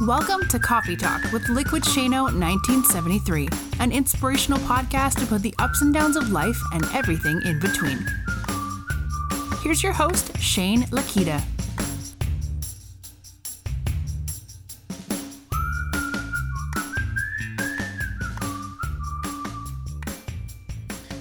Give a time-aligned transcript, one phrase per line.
[0.00, 3.48] Welcome to Coffee Talk with Liquid Shano 1973,
[3.80, 8.06] an inspirational podcast about the ups and downs of life and everything in between.
[9.62, 11.42] Here's your host, Shane Lakita.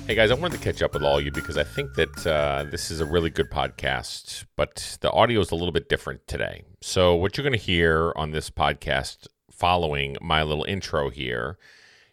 [0.08, 2.66] Hey guys, I wanted to catch up with all you because I think that uh,
[2.70, 6.62] this is a really good podcast, but the audio is a little bit different today.
[6.80, 11.58] So, what you're going to hear on this podcast following my little intro here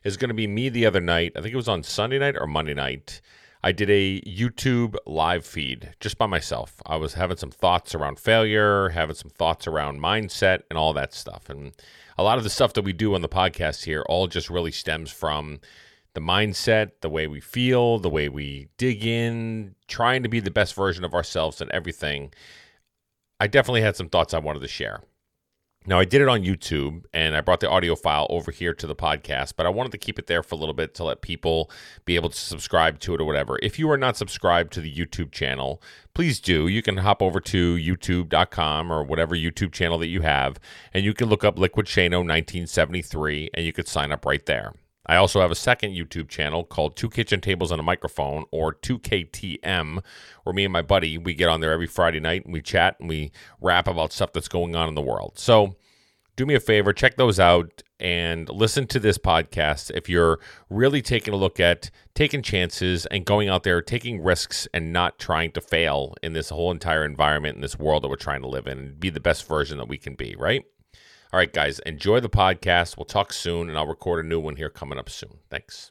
[0.05, 1.33] is going to be me the other night.
[1.37, 3.21] I think it was on Sunday night or Monday night.
[3.63, 6.81] I did a YouTube live feed just by myself.
[6.87, 11.13] I was having some thoughts around failure, having some thoughts around mindset, and all that
[11.13, 11.51] stuff.
[11.51, 11.75] And
[12.17, 14.73] a lot of the stuff that we do on the podcast here all just really
[14.73, 15.61] stems from
[16.15, 20.51] the mindset, the way we feel, the way we dig in, trying to be the
[20.51, 22.33] best version of ourselves and everything.
[23.41, 25.03] I definitely had some thoughts I wanted to share.
[25.85, 28.87] Now, I did it on YouTube and I brought the audio file over here to
[28.87, 31.23] the podcast, but I wanted to keep it there for a little bit to let
[31.23, 31.69] people
[32.05, 33.59] be able to subscribe to it or whatever.
[33.63, 35.83] If you are not subscribed to the YouTube channel,
[36.15, 36.69] please do.
[36.69, 40.61] You can hop over to youtube.com or whatever YouTube channel that you have,
[40.95, 44.75] and you can look up Liquid Shano 1973 and you could sign up right there.
[45.07, 48.73] I also have a second YouTube channel called Two Kitchen Tables and a Microphone, or
[48.75, 50.03] 2KTM,
[50.45, 52.97] where me and my buddy we get on there every Friday night and we chat
[53.01, 55.39] and we rap about stuff that's going on in the world.
[55.39, 55.77] So
[56.37, 61.03] do me a favor, check those out and listen to this podcast if you're really
[61.03, 65.53] taking a look at taking chances and going out there, taking risks and not trying
[65.53, 68.67] to fail in this whole entire environment in this world that we're trying to live
[68.67, 70.65] in and be the best version that we can be, right?
[71.33, 72.99] All right, guys, enjoy the podcast.
[72.99, 75.39] We'll talk soon, and I'll record a new one here coming up soon.
[75.49, 75.91] Thanks.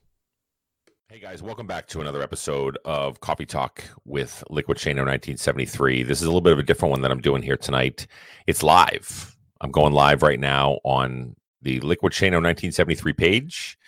[1.09, 6.03] Hey guys, welcome back to another episode of Coffee Talk with Liquid Shano 1973.
[6.03, 8.05] This is a little bit of a different one that I'm doing here tonight.
[8.45, 9.35] It's live.
[9.61, 13.79] I'm going live right now on the Liquid Shano 1973 page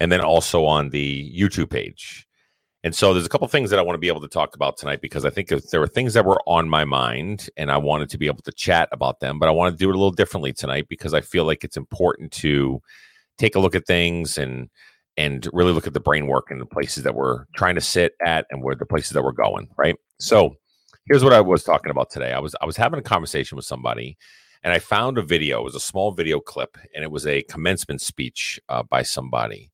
[0.00, 2.25] and then also on the YouTube page.
[2.86, 4.76] And so there's a couple things that I want to be able to talk about
[4.76, 8.08] tonight because I think there were things that were on my mind and I wanted
[8.10, 10.12] to be able to chat about them, but I want to do it a little
[10.12, 12.80] differently tonight because I feel like it's important to
[13.38, 14.70] take a look at things and
[15.16, 18.12] and really look at the brain work and the places that we're trying to sit
[18.24, 19.96] at and where the places that we're going, right?
[20.20, 20.54] So
[21.08, 22.34] here's what I was talking about today.
[22.34, 24.16] I was I was having a conversation with somebody
[24.62, 25.62] and I found a video.
[25.62, 29.72] It was a small video clip and it was a commencement speech uh, by somebody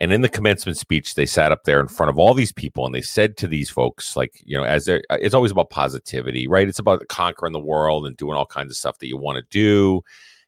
[0.00, 2.86] and in the commencement speech, they sat up there in front of all these people
[2.86, 6.48] and they said to these folks, like, you know, as they're, it's always about positivity,
[6.48, 6.66] right?
[6.66, 9.44] It's about conquering the world and doing all kinds of stuff that you want to
[9.50, 10.00] do.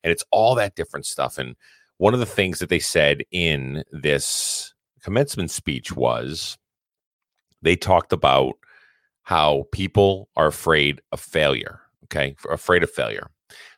[0.03, 1.37] And it's all that different stuff.
[1.37, 1.55] And
[1.99, 6.57] one of the things that they said in this commencement speech was
[7.61, 8.55] they talked about
[9.23, 11.81] how people are afraid of failure.
[12.05, 12.35] Okay.
[12.51, 13.29] Afraid of failure.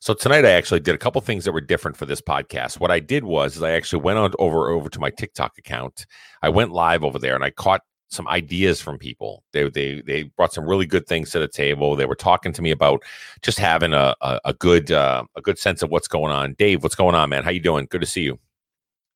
[0.01, 2.81] So tonight I actually did a couple things that were different for this podcast.
[2.81, 6.07] What I did was is I actually went on over over to my TikTok account.
[6.43, 9.43] I went live over there and I caught some ideas from people.
[9.53, 11.97] They they they brought some really good things to the table.
[11.97, 13.03] They were talking to me about
[13.43, 16.55] just having a a, a good uh, a good sense of what's going on.
[16.55, 17.45] Dave, what's going on, man?
[17.45, 17.87] How you doing?
[17.91, 18.39] Good to see you.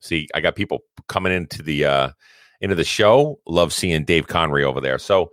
[0.01, 2.11] See, I got people coming into the uh
[2.61, 3.39] into the show.
[3.47, 4.99] Love seeing Dave Conry over there.
[4.99, 5.31] So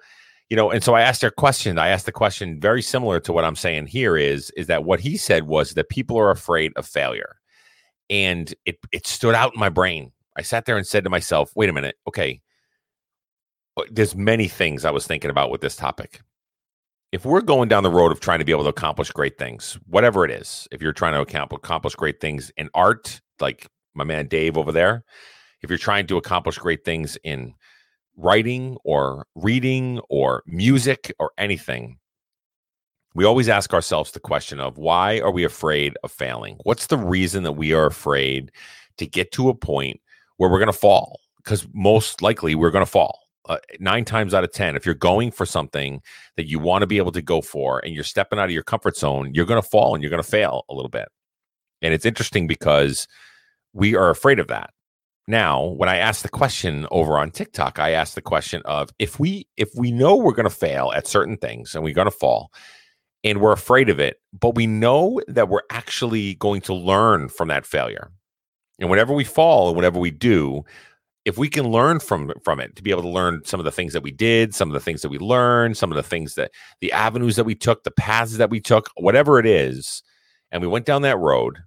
[0.50, 1.78] you know and so i asked their question.
[1.80, 5.00] I asked the question very similar to what i'm saying here is is that what
[5.00, 7.38] he said was that people are afraid of failure.
[8.10, 10.12] And it it stood out in my brain.
[10.38, 11.96] I sat there and said to myself wait a minute.
[12.08, 12.42] Okay.
[13.78, 16.22] Uh, there's many things i was thinking about with this topic.
[17.12, 19.80] If we're going down the road of trying to be able to accomplish great things
[19.88, 21.22] whatever it is if you're trying to
[21.56, 25.04] accomplish great things in art like my man dave over there
[25.62, 27.54] if you're trying to accomplish great things in
[28.18, 31.98] writing or reading or music or anything,
[33.14, 36.58] we always ask ourselves the question of why are we afraid of failing?
[36.64, 38.52] What's the reason that we are afraid
[38.98, 40.02] to get to a point
[40.38, 41.22] where we're going to fall?
[41.38, 43.22] Because most likely we're going to fall.
[43.48, 46.02] Uh, nine times out of 10, if you're going for something
[46.36, 48.64] that you want to be able to go for and you're stepping out of your
[48.64, 51.08] comfort zone, you're going to fall and you're going to fail a little bit.
[51.82, 53.08] And it's interesting because
[53.72, 54.72] we are afraid of that
[55.28, 59.20] now when i asked the question over on tiktok i asked the question of if
[59.20, 62.12] we if we know we're going to fail at certain things and we're going to
[62.12, 62.52] fall
[63.26, 67.50] and we're afraid of it but we know that we're actually going to learn from
[67.50, 68.12] that failure.
[68.80, 70.64] And whenever we fall and whatever we do
[71.26, 73.72] if we can learn from from it to be able to learn some of the
[73.72, 76.36] things that we did some of the things that we learned some of the things
[76.36, 76.52] that
[76.82, 80.04] the avenues that we took the paths that we took whatever it is
[80.52, 81.58] and we went down that road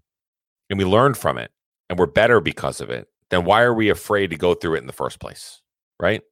[0.71, 1.51] and we learned from it
[1.91, 4.81] and we're better because of it then why are we afraid to go through it
[4.81, 5.61] in the first place?
[6.01, 6.23] Right?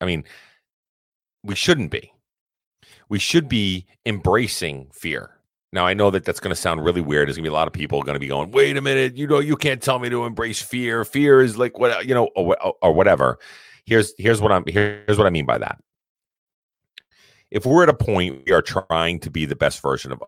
[0.00, 0.24] I mean,
[1.42, 2.12] we shouldn't be.
[3.08, 5.30] We should be embracing fear.
[5.72, 7.28] Now I know that that's going to sound really weird.
[7.28, 9.16] There's going to be a lot of people going to be going, "Wait a minute,
[9.16, 11.04] you know, you can't tell me to embrace fear.
[11.04, 13.38] Fear is like what you know, or, or whatever."
[13.84, 15.78] Here's here's what I'm here's what I mean by that.
[17.50, 20.22] If we're at a point we are trying to be the best version of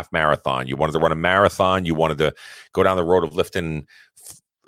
[0.00, 2.34] half marathon, you wanted to run a marathon, you wanted to
[2.72, 3.86] go down the road of lifting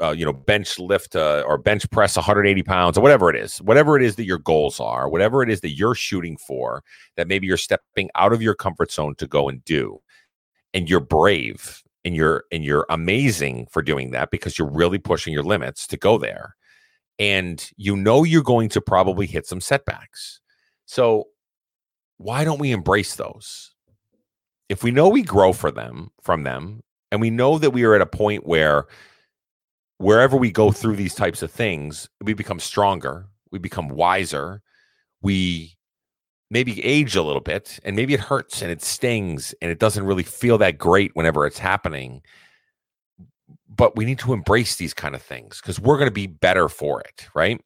[0.02, 3.58] uh, you know, bench lift uh, or bench press 180 pounds or whatever it is,
[3.58, 6.82] whatever it is that your goals are, whatever it is that you're shooting for,
[7.16, 10.00] that maybe you're stepping out of your comfort zone to go and do,
[10.74, 15.32] and you're brave and you're and you're amazing for doing that because you're really pushing
[15.32, 16.56] your limits to go there,
[17.20, 20.40] and you know you're going to probably hit some setbacks.
[20.86, 21.28] So
[22.16, 23.71] why don't we embrace those?
[24.72, 26.80] If we know we grow for them from them,
[27.10, 28.86] and we know that we are at a point where
[29.98, 34.62] wherever we go through these types of things, we become stronger, we become wiser,
[35.20, 35.76] we
[36.50, 40.06] maybe age a little bit, and maybe it hurts and it stings and it doesn't
[40.06, 42.22] really feel that great whenever it's happening.
[43.68, 46.70] But we need to embrace these kind of things because we're going to be better
[46.70, 47.60] for it, right?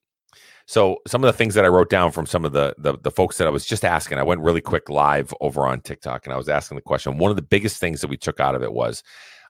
[0.66, 3.10] So some of the things that I wrote down from some of the, the the
[3.12, 6.32] folks that I was just asking, I went really quick live over on TikTok and
[6.32, 7.18] I was asking the question.
[7.18, 9.04] One of the biggest things that we took out of it was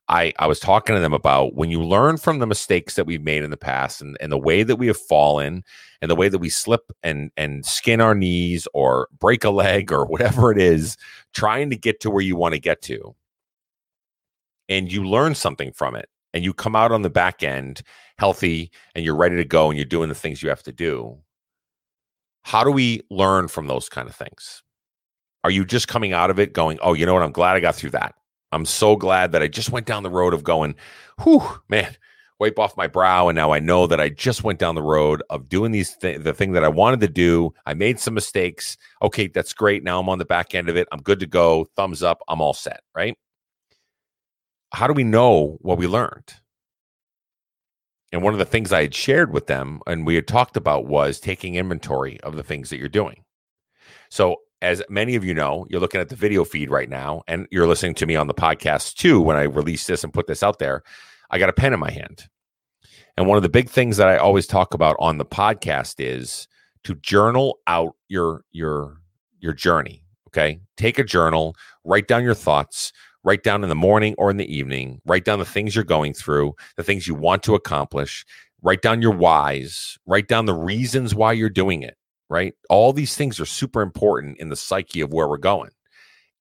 [0.08, 3.22] I, I was talking to them about when you learn from the mistakes that we've
[3.22, 5.64] made in the past and, and the way that we have fallen
[6.00, 9.90] and the way that we slip and and skin our knees or break a leg
[9.92, 10.98] or whatever it is,
[11.32, 13.14] trying to get to where you want to get to.
[14.68, 17.80] And you learn something from it and you come out on the back end
[18.18, 21.16] healthy and you're ready to go and you're doing the things you have to do.
[22.42, 24.62] How do we learn from those kind of things?
[25.44, 27.22] Are you just coming out of it going, oh, you know what?
[27.22, 28.14] I'm glad I got through that.
[28.52, 30.74] I'm so glad that I just went down the road of going,
[31.22, 31.96] whew, man,
[32.38, 33.28] wipe off my brow.
[33.28, 36.22] And now I know that I just went down the road of doing these th-
[36.22, 37.54] the thing that I wanted to do.
[37.64, 38.76] I made some mistakes.
[39.00, 39.82] Okay, that's great.
[39.82, 40.86] Now I'm on the back end of it.
[40.92, 41.66] I'm good to go.
[41.76, 42.20] Thumbs up.
[42.28, 42.80] I'm all set.
[42.94, 43.16] Right.
[44.72, 46.34] How do we know what we learned?
[48.12, 50.86] And one of the things I had shared with them and we had talked about
[50.86, 53.24] was taking inventory of the things that you're doing.
[54.10, 57.46] So as many of you know, you're looking at the video feed right now, and
[57.50, 59.20] you're listening to me on the podcast too.
[59.20, 60.82] When I release this and put this out there,
[61.30, 62.26] I got a pen in my hand.
[63.16, 66.48] And one of the big things that I always talk about on the podcast is
[66.84, 68.98] to journal out your your
[69.38, 70.02] your journey.
[70.28, 71.54] Okay, take a journal,
[71.84, 72.92] write down your thoughts,
[73.26, 76.14] write down in the morning or in the evening, write down the things you're going
[76.14, 78.24] through, the things you want to accomplish,
[78.62, 82.54] write down your whys, write down the reasons why you're doing it right?
[82.68, 85.70] All these things are super important in the psyche of where we're going.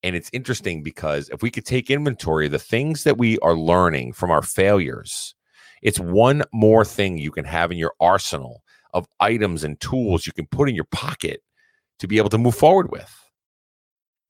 [0.02, 3.56] And it's interesting because if we could take inventory of the things that we are
[3.56, 5.34] learning from our failures,
[5.82, 8.62] it's one more thing you can have in your arsenal
[8.94, 11.40] of items and tools you can put in your pocket
[11.98, 13.12] to be able to move forward with.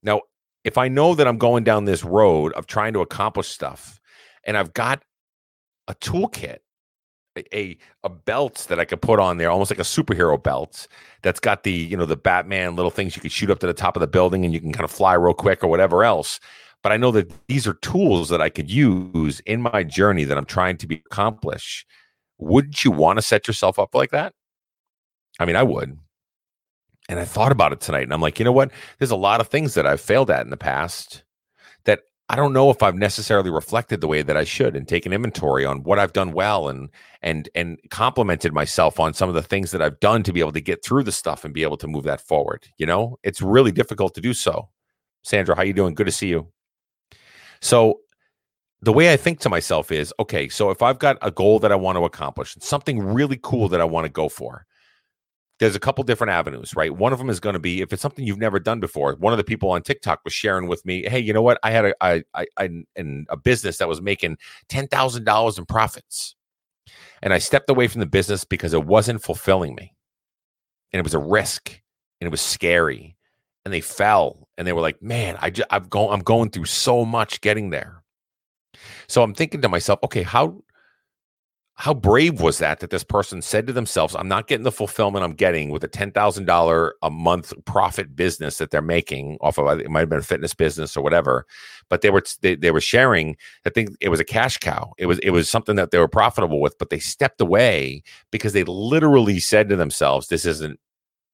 [0.03, 0.21] Now,
[0.67, 4.01] if I know that I'm going down this road of trying to accomplish stuff
[4.43, 5.01] and I've got
[5.87, 6.57] a toolkit
[7.53, 10.87] a a belt that I could put on there, almost like a superhero belt
[11.21, 13.73] that's got the you know the Batman little things you could shoot up to the
[13.73, 16.39] top of the building and you can kind of fly real quick or whatever else.
[16.83, 20.37] But I know that these are tools that I could use in my journey that
[20.37, 21.85] I'm trying to be accomplish.
[22.39, 24.33] Wouldn't you want to set yourself up like that?
[25.39, 25.97] I mean, I would.
[27.09, 28.71] And I thought about it tonight and I'm like, you know what?
[28.97, 31.23] There's a lot of things that I've failed at in the past
[31.85, 35.13] that I don't know if I've necessarily reflected the way that I should and taken
[35.13, 36.89] inventory on what I've done well and
[37.21, 40.51] and and complimented myself on some of the things that I've done to be able
[40.51, 42.67] to get through the stuff and be able to move that forward.
[42.77, 44.69] You know, it's really difficult to do so.
[45.23, 45.95] Sandra, how you doing?
[45.95, 46.47] Good to see you.
[47.61, 48.01] So
[48.81, 51.71] the way I think to myself is, okay, so if I've got a goal that
[51.71, 54.65] I want to accomplish, something really cool that I want to go for,
[55.59, 56.95] there's a couple different avenues, right?
[56.95, 59.15] One of them is going to be if it's something you've never done before.
[59.15, 61.59] One of the people on TikTok was sharing with me, "Hey, you know what?
[61.63, 62.69] I had a I I, I
[63.29, 64.37] a business that was making
[64.69, 66.35] ten thousand dollars in profits,
[67.21, 69.93] and I stepped away from the business because it wasn't fulfilling me,
[70.93, 71.81] and it was a risk,
[72.21, 73.17] and it was scary,
[73.65, 76.65] and they fell, and they were like, "Man, I just, I've going I'm going through
[76.65, 78.03] so much getting there."
[79.07, 80.61] So I'm thinking to myself, okay, how
[81.79, 85.23] how brave was that that this person said to themselves i'm not getting the fulfillment
[85.23, 89.89] i'm getting with a $10000 a month profit business that they're making off of it
[89.89, 91.45] might have been a fitness business or whatever
[91.89, 94.91] but they were they, they were sharing i think it was a cash cow.
[94.97, 98.53] It was it was something that they were profitable with but they stepped away because
[98.53, 100.79] they literally said to themselves this isn't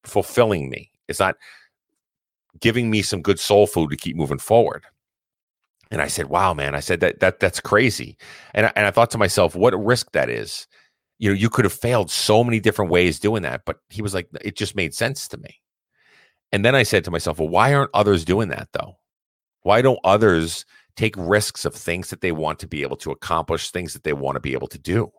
[0.04, 0.92] fulfilling me.
[1.08, 1.36] It's not
[2.60, 4.86] giving me some good soul food to keep moving forward
[5.94, 8.18] and I said, "Wow, man!" I said that that that's crazy,
[8.54, 10.68] and I, and I thought to myself, what a risk that is.
[11.20, 13.62] you know, you could have failed so many different ways doing that.
[13.66, 15.62] But he was like, it just made sense to me.
[16.52, 18.98] And then I said to myself, well, why aren't others doing that though?
[19.62, 20.66] Why don't others
[20.98, 24.14] take risks of things that they want to be able to accomplish, things that they
[24.14, 25.12] want to be able to do?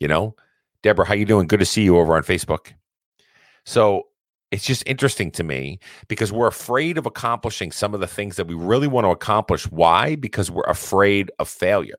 [0.00, 0.36] You know,
[0.82, 1.46] Deborah, how you doing?
[1.46, 2.74] Good to see you over on Facebook.
[3.64, 4.08] So
[4.50, 8.46] it's just interesting to me because we're afraid of accomplishing some of the things that
[8.46, 9.64] we really want to accomplish.
[9.70, 10.14] Why?
[10.14, 11.98] Because we're afraid of failure.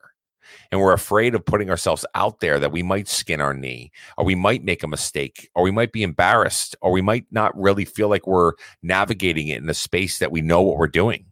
[0.72, 4.24] And we're afraid of putting ourselves out there that we might skin our knee, or
[4.24, 7.84] we might make a mistake, or we might be embarrassed, or we might not really
[7.84, 11.26] feel like we're navigating it in a space that we know what we're doing.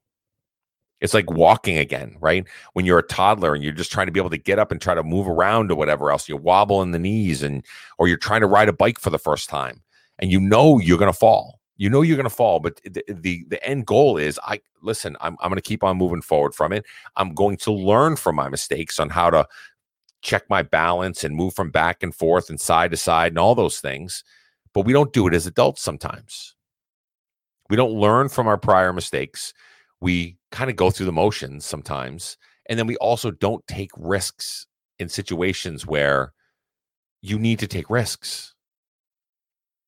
[1.00, 2.46] It's like walking again, right?
[2.74, 4.82] When you're a toddler and you're just trying to be able to get up and
[4.82, 7.66] try to move around or whatever else, you wobble in the knees and
[7.98, 9.82] or you're trying to ride a bike for the first time
[10.20, 11.60] and you know you're going to fall.
[11.78, 15.18] You know you're going to fall, but the, the, the end goal is I listen,
[15.20, 16.86] I'm I'm going to keep on moving forward from it.
[17.18, 19.46] I'm going to learn from my mistakes on how to
[20.22, 23.56] check my balance and move from back and forth and side to side and all
[23.56, 24.24] those things.
[24.74, 26.56] But we don't do it as adults sometimes.
[27.70, 29.54] We don't learn from our prior mistakes.
[30.02, 32.38] We kind of go through the motions sometimes.
[32.68, 34.66] And then we also don't take risks
[34.98, 36.34] in situations where
[37.22, 38.55] you need to take risks.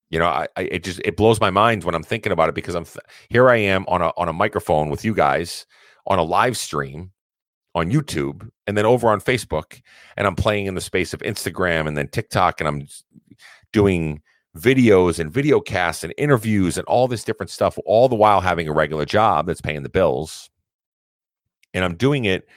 [0.10, 2.56] You know, I, I, it just it blows my mind when I'm thinking about it
[2.56, 2.98] because I'm th-
[3.30, 3.50] here.
[3.50, 5.66] I am on a on a microphone with you guys
[6.06, 7.12] on a live stream
[7.76, 9.82] on YouTube and then over on Facebook,
[10.16, 12.88] and I'm playing in the space of Instagram and then TikTok, and I'm
[13.74, 14.22] doing
[14.58, 18.68] videos and video casts and interviews and all this different stuff, all the while having
[18.68, 20.50] a regular job that's paying the bills,
[21.74, 22.48] and I'm doing it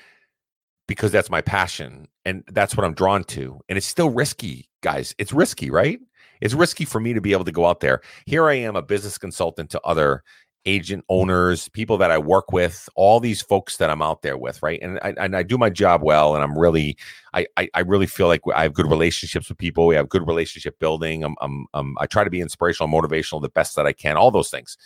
[0.86, 5.14] because that's my passion and that's what I'm drawn to, and it's still risky, guys.
[5.18, 5.98] It's risky, right?
[6.40, 8.00] It's risky for me to be able to go out there.
[8.26, 10.22] Here I am, a business consultant to other
[10.66, 14.62] agent owners, people that I work with, all these folks that I'm out there with,
[14.62, 14.78] right?
[14.82, 16.96] And I, and I do my job well, and I'm really,
[17.32, 19.86] I, I, I really feel like I have good relationships with people.
[19.86, 21.24] We have good relationship building.
[21.24, 24.30] I'm, I'm, I'm, I try to be inspirational, motivational, the best that I can, all
[24.30, 24.76] those things,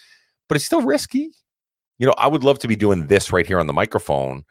[0.48, 1.30] but it's still risky.
[1.98, 4.44] You know, I would love to be doing this right here on the microphone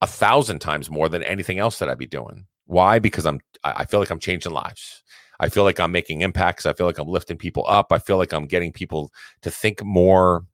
[0.00, 2.46] a thousand times more than anything else that I'd be doing.
[2.66, 2.98] Why?
[2.98, 5.02] Because I'm, I feel like I'm changing lives.
[5.40, 6.66] I feel like I'm making impacts.
[6.66, 7.92] I feel like I'm lifting people up.
[7.92, 10.44] I feel like I'm getting people to think more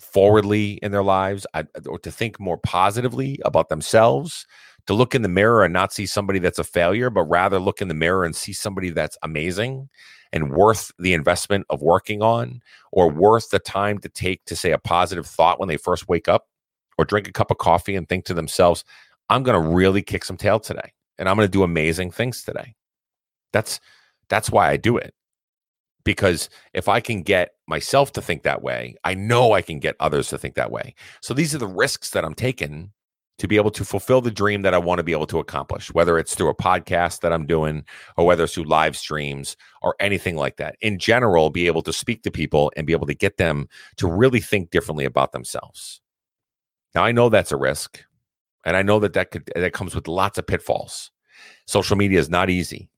[0.00, 4.46] forwardly in their lives I, or to think more positively about themselves,
[4.86, 7.80] to look in the mirror and not see somebody that's a failure, but rather look
[7.80, 9.88] in the mirror and see somebody that's amazing
[10.32, 12.60] and worth the investment of working on
[12.92, 16.28] or worth the time to take to say a positive thought when they first wake
[16.28, 16.48] up
[16.98, 18.84] or drink a cup of coffee and think to themselves,
[19.28, 22.42] I'm going to really kick some tail today and I'm going to do amazing things
[22.42, 22.74] today.
[23.52, 23.80] That's
[24.30, 25.12] that's why I do it.
[26.02, 29.96] Because if I can get myself to think that way, I know I can get
[30.00, 30.94] others to think that way.
[31.20, 32.92] So these are the risks that I'm taking
[33.38, 35.92] to be able to fulfill the dream that I want to be able to accomplish,
[35.92, 37.84] whether it's through a podcast that I'm doing
[38.16, 40.76] or whether it's through live streams or anything like that.
[40.80, 44.06] In general, be able to speak to people and be able to get them to
[44.06, 46.00] really think differently about themselves.
[46.94, 48.04] Now, I know that's a risk,
[48.64, 51.10] and I know that that could that comes with lots of pitfalls.
[51.66, 52.90] Social media is not easy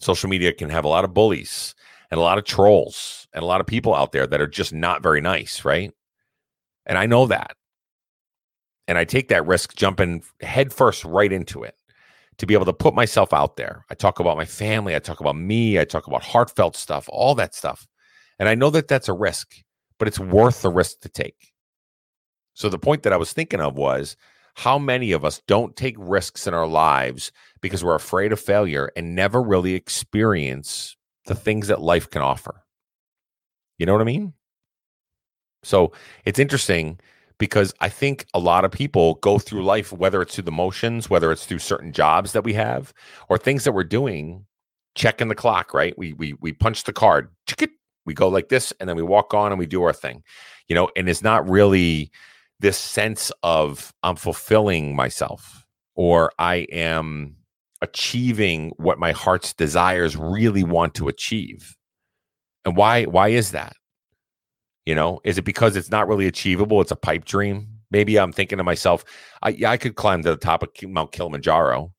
[0.00, 1.74] social media can have a lot of bullies
[2.10, 4.72] and a lot of trolls and a lot of people out there that are just
[4.72, 5.92] not very nice, right?
[6.86, 7.56] And I know that.
[8.88, 11.76] And I take that risk jumping headfirst right into it
[12.38, 13.84] to be able to put myself out there.
[13.90, 17.34] I talk about my family, I talk about me, I talk about heartfelt stuff, all
[17.36, 17.86] that stuff.
[18.38, 19.54] And I know that that's a risk,
[19.98, 21.52] but it's worth the risk to take.
[22.54, 24.16] So the point that I was thinking of was
[24.60, 28.90] how many of us don't take risks in our lives because we're afraid of failure
[28.94, 32.62] and never really experience the things that life can offer.
[33.78, 34.34] You know what I mean?
[35.62, 35.92] So
[36.26, 37.00] it's interesting
[37.38, 41.08] because I think a lot of people go through life, whether it's through the motions,
[41.08, 42.92] whether it's through certain jobs that we have,
[43.30, 44.44] or things that we're doing,
[44.94, 45.96] checking the clock, right?
[45.96, 47.30] We we we punch the card,
[48.04, 50.22] we go like this, and then we walk on and we do our thing,
[50.68, 52.10] you know, and it's not really
[52.60, 57.36] this sense of I'm fulfilling myself or I am
[57.82, 61.76] achieving what my heart's desires really want to achieve.
[62.64, 63.74] And why why is that?
[64.86, 66.80] You know, is it because it's not really achievable?
[66.80, 67.68] It's a pipe dream.
[67.90, 69.04] Maybe I'm thinking to myself,
[69.42, 71.92] I, yeah, I could climb to the top of Mount Kilimanjaro.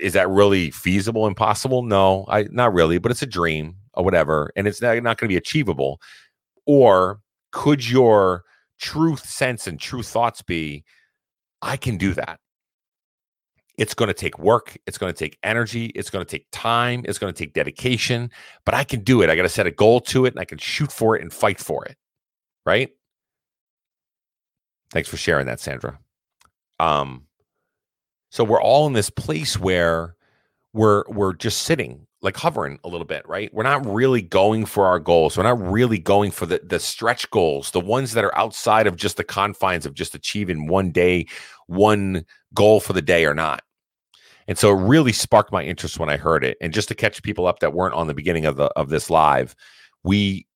[0.00, 1.82] Is that really feasible and possible?
[1.82, 5.28] No, I not really, but it's a dream or whatever, and it's not, not going
[5.28, 6.00] to be achievable.
[6.66, 7.20] Or
[7.52, 8.44] could your
[8.78, 10.84] truth sense and true thoughts be,
[11.62, 12.40] I can do that?
[13.76, 14.76] It's going to take work.
[14.86, 15.86] It's going to take energy.
[15.94, 17.04] It's going to take time.
[17.06, 18.30] It's going to take dedication,
[18.64, 19.30] but I can do it.
[19.30, 21.32] I got to set a goal to it and I can shoot for it and
[21.32, 21.96] fight for it.
[22.66, 22.90] Right.
[24.90, 26.00] Thanks for sharing that, Sandra.
[26.80, 27.28] Um,
[28.30, 30.16] so we're all in this place where
[30.72, 33.52] we're we're just sitting like hovering a little bit, right?
[33.54, 35.36] We're not really going for our goals.
[35.36, 38.96] We're not really going for the the stretch goals, the ones that are outside of
[38.96, 41.26] just the confines of just achieving one day,
[41.66, 43.62] one goal for the day or not.
[44.48, 46.56] And so it really sparked my interest when I heard it.
[46.60, 49.10] And just to catch people up that weren't on the beginning of the of this
[49.10, 49.54] live,
[50.02, 50.46] we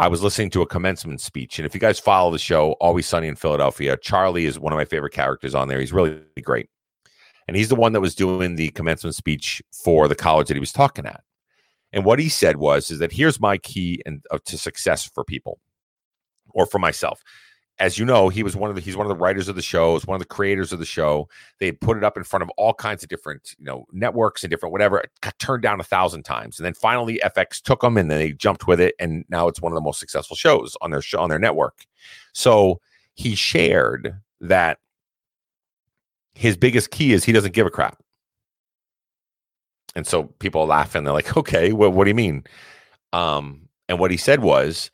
[0.00, 1.58] I was listening to a commencement speech.
[1.58, 4.76] And if you guys follow the show, Always Sunny in Philadelphia, Charlie is one of
[4.76, 5.78] my favorite characters on there.
[5.78, 6.68] He's really great.
[7.46, 10.60] And he's the one that was doing the commencement speech for the college that he
[10.60, 11.22] was talking at.
[11.92, 15.24] And what he said was, is that here's my key and uh, to success for
[15.24, 15.60] people
[16.52, 17.22] or for myself.
[17.78, 19.62] As you know, he was one of the he's one of the writers of the
[19.62, 21.28] show, is one of the creators of the show.
[21.58, 24.50] They put it up in front of all kinds of different, you know, networks and
[24.50, 24.98] different whatever.
[24.98, 28.18] It got turned down a thousand times, and then finally FX took them and then
[28.18, 31.02] they jumped with it, and now it's one of the most successful shows on their
[31.02, 31.84] show on their network.
[32.32, 32.80] So
[33.14, 34.78] he shared that
[36.34, 37.98] his biggest key is he doesn't give a crap.
[39.94, 42.44] And so people laugh and they're like, okay, well, what do you mean?
[43.12, 44.90] Um, and what he said was,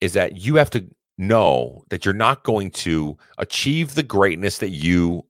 [0.00, 0.86] is that you have to
[1.16, 5.24] know that you're not going to achieve the greatness that you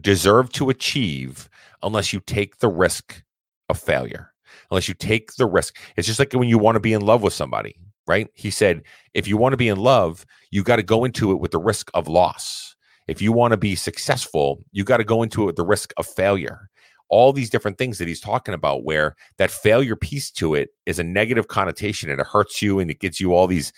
[0.00, 1.48] deserve to achieve
[1.82, 3.22] unless you take the risk
[3.68, 4.32] of failure,
[4.70, 5.78] unless you take the risk.
[5.96, 8.28] It's just like when you want to be in love with somebody, right?
[8.34, 8.82] He said,
[9.14, 11.58] if you want to be in love, you got to go into it with the
[11.58, 12.71] risk of loss
[13.12, 15.92] if you want to be successful, you got to go into it with the risk
[15.98, 16.70] of failure.
[17.10, 20.98] All these different things that he's talking about, where that failure piece to it is
[20.98, 23.70] a negative connotation and it hurts you and it gives you all these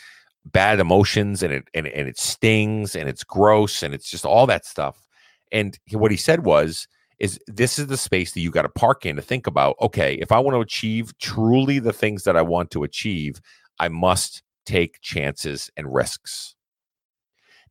[0.44, 4.46] bad emotions and it and, and it stings and it's gross and it's just all
[4.46, 5.04] that stuff.
[5.50, 6.86] And what he said was,
[7.18, 10.14] is this is the space that you got to park in to think about okay
[10.14, 13.40] if i want to achieve truly the things that i want to achieve
[13.78, 16.53] i must take chances and risks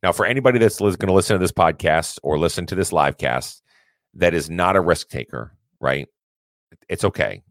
[0.04, 3.16] now, for anybody that's going to listen to this podcast or listen to this live
[3.16, 3.62] cast
[4.12, 6.06] that is not a risk taker, right?
[6.90, 7.42] It's okay.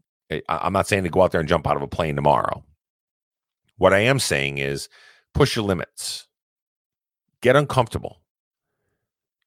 [0.48, 2.64] I'm not saying to go out there and jump out of a plane tomorrow.
[3.76, 4.88] What I am saying is
[5.32, 6.28] push your limits,
[7.40, 8.20] get uncomfortable,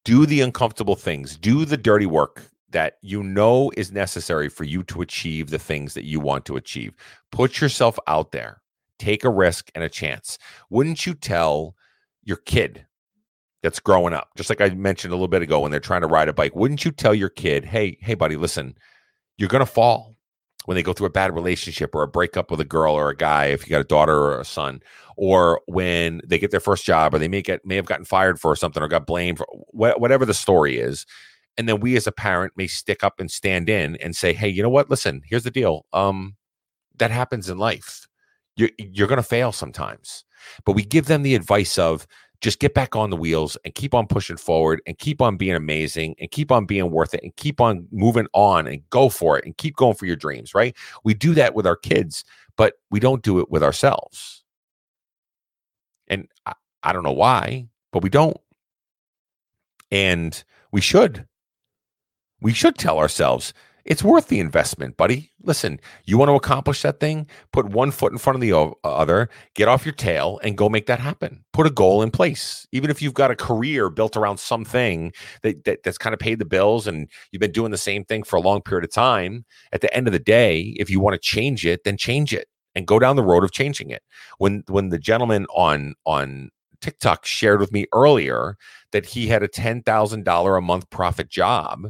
[0.03, 4.84] do the uncomfortable things, do the dirty work that you know is necessary for you
[4.84, 6.93] to achieve the things that you want to achieve.
[7.32, 8.62] Put yourself out there,
[8.99, 10.38] take a risk and a chance.
[10.69, 11.73] Wouldn't you tell
[12.21, 12.86] your kid
[13.67, 16.08] that's growing up, just like I mentioned a little bit ago when they're trying to
[16.08, 18.77] ride a bike, wouldn't you tell your kid, hey, hey, buddy, listen,
[19.38, 20.15] you're going to fall
[20.63, 23.15] when they go through a bad relationship or a breakup with a girl or a
[23.15, 24.82] guy, if you got a daughter or a son,
[25.17, 28.39] or when they get their first job or they may get may have gotten fired
[28.39, 31.06] for something or got blamed for wh- whatever the story is.
[31.58, 34.47] And then we as a parent may stick up and stand in and say, hey,
[34.47, 34.89] you know what?
[34.89, 35.86] Listen, here's the deal.
[35.91, 36.38] Um,
[36.97, 38.08] that happens in life.
[38.56, 40.23] You're, you're going to fail sometimes.
[40.65, 42.08] But we give them the advice of
[42.41, 45.56] just get back on the wheels and keep on pushing forward and keep on being
[45.56, 49.38] amazing and keep on being worth it and keep on moving on and go for
[49.38, 50.76] it and keep going for your dreams, right?
[51.04, 52.23] We do that with our kids,
[52.56, 54.43] but we don't do it with ourselves.
[56.08, 58.38] And I, I don't know why, but we don't.
[59.91, 61.26] And we should.
[62.39, 63.54] We should tell ourselves,
[63.88, 65.32] it's worth the investment, buddy.
[65.43, 67.26] Listen, you want to accomplish that thing?
[67.54, 70.67] Put one foot in front of the uh, other, get off your tail, and go
[70.67, 71.45] make that happen.
[71.54, 72.67] Put a goal in place.
[72.73, 76.39] Even if you've got a career built around something that, that that's kind of paid
[76.39, 79.45] the bills and you've been doing the same thing for a long period of time,
[79.71, 82.50] at the end of the day, if you want to change it, then change it
[82.76, 84.04] and go down the road of changing it.
[84.38, 86.50] When when the gentleman on on
[86.82, 88.58] TikTok shared with me earlier
[88.91, 91.88] that he had a $10,000 a month profit job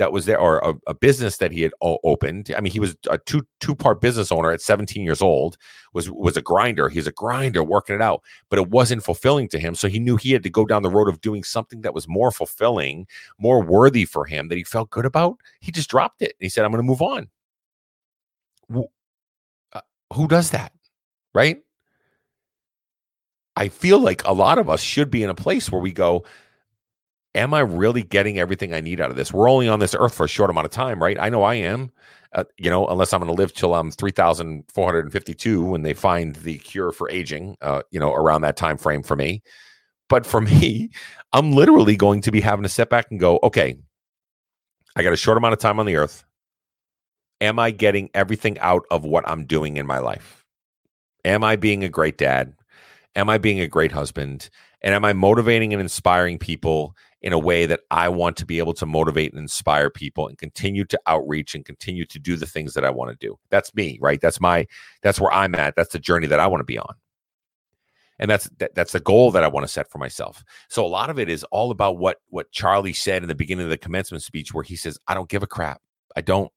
[0.00, 2.52] that was there or a, a business that he had opened.
[2.56, 5.56] I mean he was a two two part business owner at 17 years old
[5.92, 6.88] was was a grinder.
[6.88, 9.76] He's a grinder working it out but it wasn't fulfilling to him.
[9.76, 12.08] So he knew he had to go down the road of doing something that was
[12.08, 13.06] more fulfilling
[13.38, 15.36] more worthy for him that he felt good about.
[15.60, 16.34] He just dropped it.
[16.40, 17.28] He said i'm going to move on.
[19.72, 19.80] Uh,
[20.12, 20.72] who does that
[21.34, 21.58] right?
[23.56, 26.24] I feel like a lot of us should be in a place where we go
[27.34, 29.32] am I really getting everything I need out of this?
[29.32, 31.18] We're only on this earth for a short amount of time, right?
[31.18, 31.90] I know I am.
[32.32, 36.58] Uh, you know, unless I'm going to live till I'm 3,452 when they find the
[36.58, 39.42] cure for aging, uh, you know, around that time frame for me.
[40.08, 40.90] But for me,
[41.32, 43.76] I'm literally going to be having to step back and go, okay,
[44.94, 46.24] I got a short amount of time on the earth.
[47.40, 50.44] Am I getting everything out of what I'm doing in my life?
[51.24, 52.54] Am I being a great dad?
[53.16, 54.50] Am I being a great husband?
[54.82, 58.58] And am I motivating and inspiring people in a way that I want to be
[58.58, 62.46] able to motivate and inspire people and continue to outreach and continue to do the
[62.46, 63.38] things that I want to do.
[63.50, 64.20] That's me, right?
[64.20, 64.66] That's my
[65.02, 65.76] that's where I'm at.
[65.76, 66.94] That's the journey that I want to be on.
[68.18, 70.44] And that's that, that's the goal that I want to set for myself.
[70.68, 73.64] So a lot of it is all about what what Charlie said in the beginning
[73.64, 75.80] of the commencement speech where he says, "I don't give a crap.
[76.16, 76.50] I don't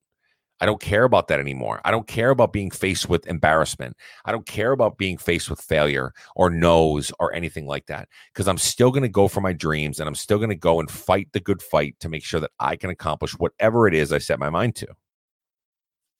[0.64, 1.82] I don't care about that anymore.
[1.84, 3.98] I don't care about being faced with embarrassment.
[4.24, 8.48] I don't care about being faced with failure or no's or anything like that because
[8.48, 10.90] I'm still going to go for my dreams and I'm still going to go and
[10.90, 14.20] fight the good fight to make sure that I can accomplish whatever it is I
[14.20, 14.88] set my mind to.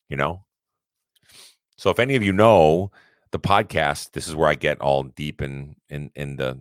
[0.10, 0.44] You know?
[1.78, 2.92] So if any of you know
[3.32, 6.60] the podcast, this is where I get all deep in in in the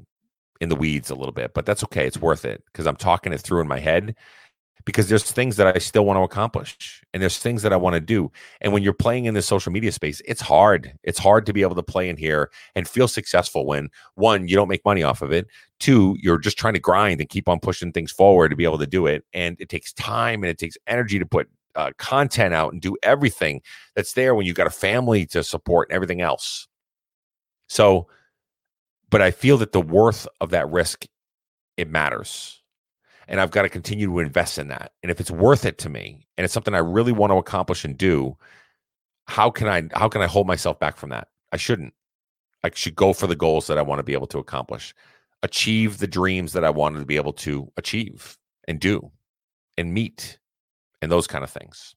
[0.61, 2.07] in the weeds a little bit, but that's okay.
[2.07, 4.14] It's worth it because I'm talking it through in my head
[4.85, 7.95] because there's things that I still want to accomplish and there's things that I want
[7.95, 8.31] to do.
[8.61, 10.92] And when you're playing in the social media space, it's hard.
[11.03, 14.57] It's hard to be able to play in here and feel successful when one, you
[14.57, 15.47] don't make money off of it.
[15.79, 18.79] Two, you're just trying to grind and keep on pushing things forward to be able
[18.79, 19.25] to do it.
[19.33, 22.97] And it takes time and it takes energy to put uh, content out and do
[23.03, 23.62] everything
[23.95, 26.68] that's there when you've got a family to support and everything else.
[27.68, 28.09] So,
[29.11, 31.07] but I feel that the worth of that risk,
[31.77, 32.62] it matters
[33.33, 34.92] and I've got to continue to invest in that.
[35.03, 37.83] And if it's worth it to me and it's something I really want to accomplish
[37.83, 38.37] and do,
[39.27, 41.29] how can I how can I hold myself back from that?
[41.51, 41.95] I shouldn't.
[42.62, 44.95] I should go for the goals that I want to be able to accomplish,
[45.42, 48.37] achieve the dreams that I wanted to be able to achieve
[48.68, 49.11] and do
[49.79, 50.38] and meet
[51.01, 51.95] and those kind of things.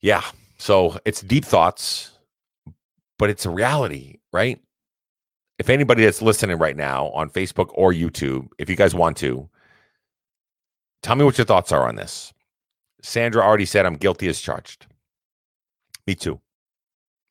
[0.00, 0.24] Yeah.
[0.58, 2.10] So it's deep thoughts,
[3.18, 4.60] but it's a reality, right?
[5.58, 9.48] If anybody that's listening right now on Facebook or YouTube, if you guys want to,
[11.02, 12.32] tell me what your thoughts are on this.
[13.02, 14.86] Sandra already said I'm guilty as charged.
[16.06, 16.40] Me too.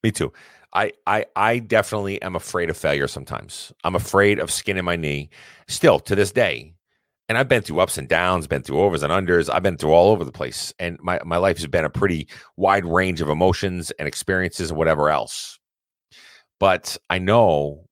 [0.04, 0.32] Me too.
[0.74, 3.72] I I I definitely am afraid of failure sometimes.
[3.84, 5.30] I'm afraid of skinning my knee
[5.68, 6.74] still to this day.
[7.30, 9.50] And I've been through ups and downs, been through overs and unders.
[9.52, 10.74] I've been through all over the place.
[10.78, 14.78] And my, my life has been a pretty wide range of emotions and experiences and
[14.78, 15.58] whatever else.
[16.60, 17.83] But I know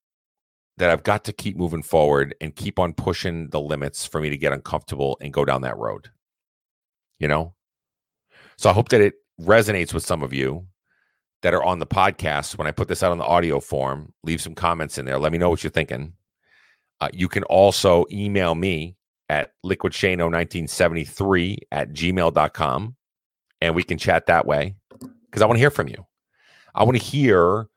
[0.77, 4.29] that I've got to keep moving forward and keep on pushing the limits for me
[4.29, 6.09] to get uncomfortable and go down that road.
[7.19, 7.53] You know?
[8.57, 10.65] So I hope that it resonates with some of you
[11.41, 12.57] that are on the podcast.
[12.57, 15.19] When I put this out on the audio form, leave some comments in there.
[15.19, 16.13] Let me know what you're thinking.
[16.99, 18.95] Uh, you can also email me
[19.29, 22.95] at liquidshano1973 at gmail.com
[23.61, 24.75] and we can chat that way
[25.25, 26.05] because I want to hear from you.
[26.75, 27.67] I want to hear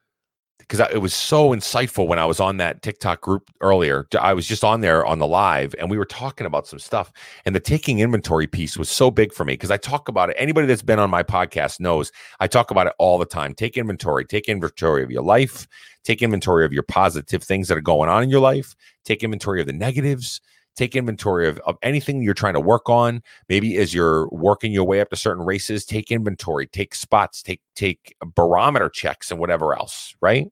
[0.68, 4.06] because it was so insightful when I was on that TikTok group earlier.
[4.18, 7.12] I was just on there on the live and we were talking about some stuff.
[7.44, 10.36] And the taking inventory piece was so big for me because I talk about it.
[10.38, 13.54] Anybody that's been on my podcast knows I talk about it all the time.
[13.54, 15.68] Take inventory, take inventory of your life,
[16.02, 18.74] take inventory of your positive things that are going on in your life,
[19.04, 20.40] take inventory of the negatives.
[20.76, 23.22] Take inventory of, of anything you're trying to work on.
[23.48, 27.60] Maybe as you're working your way up to certain races, take inventory, take spots, take
[27.76, 30.48] take barometer checks and whatever else, right?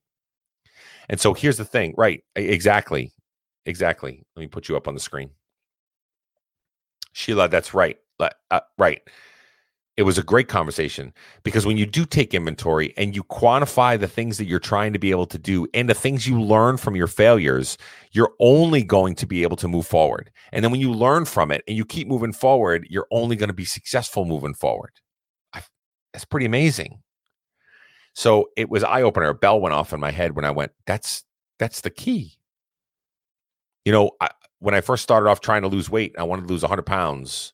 [1.08, 2.22] And so here's the thing, right?
[2.36, 3.12] Exactly.
[3.66, 4.24] Exactly.
[4.36, 5.30] Let me put you up on the screen.
[7.12, 7.98] Sheila, that's right.
[8.18, 9.00] Uh, right.
[9.98, 11.12] It was a great conversation
[11.42, 14.98] because when you do take inventory and you quantify the things that you're trying to
[14.98, 17.76] be able to do and the things you learn from your failures,
[18.12, 20.30] you're only going to be able to move forward.
[20.50, 23.48] And then when you learn from it and you keep moving forward, you're only going
[23.48, 24.92] to be successful moving forward.
[25.52, 25.60] I,
[26.14, 27.02] that's pretty amazing.
[28.14, 29.28] So it was eye opener.
[29.28, 31.24] A bell went off in my head when I went, that's
[31.58, 32.34] that's the key.
[33.84, 36.48] You know, I, when I first started off trying to lose weight, I wanted to
[36.48, 37.52] lose 100 pounds.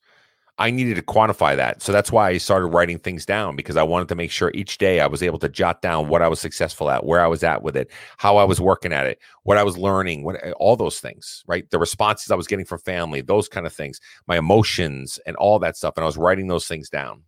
[0.60, 1.82] I needed to quantify that.
[1.82, 4.78] So that's why I started writing things down because I wanted to make sure each
[4.78, 7.44] day I was able to jot down what I was successful at, where I was
[7.44, 10.50] at with it, how I was working at it, what I was learning, what eh,
[10.58, 11.70] all those things, right?
[11.70, 15.60] The responses I was getting from family, those kind of things, my emotions and all
[15.60, 15.94] that stuff.
[15.96, 17.22] And I was writing those things down.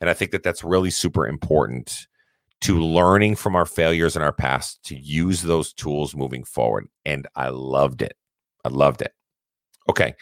[0.00, 2.08] And I think that that's really super important
[2.62, 6.88] to learning from our failures in our past to use those tools moving forward.
[7.04, 8.16] And I loved it.
[8.64, 9.12] I loved it.
[9.90, 10.14] Okay.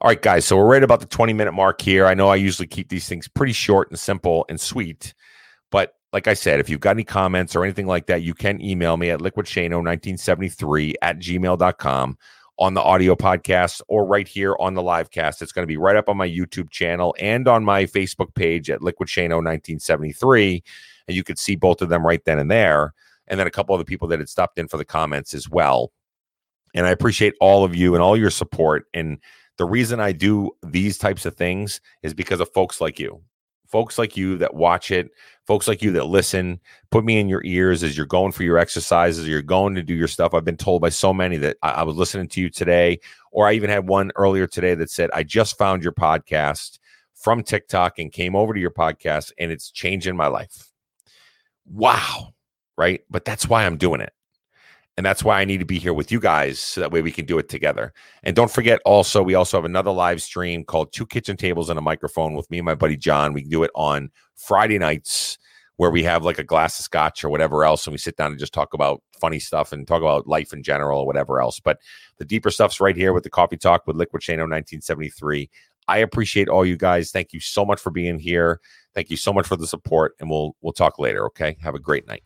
[0.00, 0.44] All right, guys.
[0.44, 2.06] So we're right about the 20 minute mark here.
[2.06, 5.14] I know I usually keep these things pretty short and simple and sweet.
[5.70, 8.60] But like I said, if you've got any comments or anything like that, you can
[8.60, 12.18] email me at liquidshano1973 at gmail.com
[12.58, 15.42] on the audio podcast or right here on the live cast.
[15.42, 18.68] It's going to be right up on my YouTube channel and on my Facebook page
[18.68, 20.62] at liquidshano1973
[21.08, 22.94] and you could see both of them right then and there.
[23.26, 25.48] And then a couple of other people that had stopped in for the comments as
[25.48, 25.92] well.
[26.74, 28.86] And I appreciate all of you and all your support.
[28.92, 29.18] And
[29.56, 33.22] the reason I do these types of things is because of folks like you,
[33.68, 35.10] folks like you that watch it,
[35.46, 38.58] folks like you that listen, put me in your ears as you're going for your
[38.58, 40.34] exercises, you're going to do your stuff.
[40.34, 42.98] I've been told by so many that I, I was listening to you today,
[43.30, 46.78] or I even had one earlier today that said, I just found your podcast
[47.14, 50.73] from TikTok and came over to your podcast and it's changing my life
[51.66, 52.34] wow,
[52.76, 53.02] right?
[53.10, 54.12] But that's why I'm doing it.
[54.96, 57.10] And that's why I need to be here with you guys so that way we
[57.10, 57.92] can do it together.
[58.22, 61.78] And don't forget also, we also have another live stream called Two Kitchen Tables and
[61.78, 63.32] a Microphone with me and my buddy John.
[63.32, 65.36] We can do it on Friday nights
[65.76, 67.86] where we have like a glass of scotch or whatever else.
[67.86, 70.62] And we sit down and just talk about funny stuff and talk about life in
[70.62, 71.58] general or whatever else.
[71.58, 71.78] But
[72.18, 75.50] the deeper stuff's right here with the coffee talk with Liquid Shano 1973.
[75.88, 77.10] I appreciate all you guys.
[77.10, 78.60] Thank you so much for being here.
[78.94, 80.14] Thank you so much for the support.
[80.20, 81.26] And we'll we'll talk later.
[81.26, 81.56] Okay.
[81.62, 82.22] Have a great night.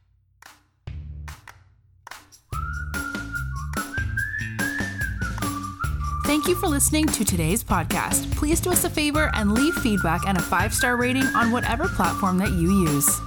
[6.29, 8.31] Thank you for listening to today's podcast.
[8.37, 11.89] Please do us a favor and leave feedback and a five star rating on whatever
[11.89, 13.19] platform that you use.